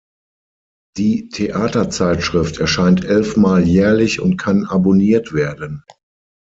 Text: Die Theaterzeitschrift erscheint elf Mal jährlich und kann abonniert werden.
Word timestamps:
Die 0.97 1.29
Theaterzeitschrift 1.29 2.57
erscheint 2.57 3.05
elf 3.05 3.37
Mal 3.37 3.67
jährlich 3.67 4.19
und 4.19 4.35
kann 4.35 4.65
abonniert 4.65 5.31
werden. 5.31 5.83